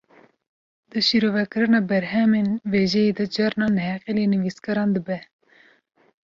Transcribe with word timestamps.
Di 0.89 0.99
şîrovekirina 1.07 1.79
berhemên 1.89 2.47
wêjeyî 2.71 3.11
de, 3.17 3.25
carnan 3.35 3.71
neheqî 3.77 4.11
li 4.17 4.25
nivîskaran 4.33 4.89
dibe 4.95 5.19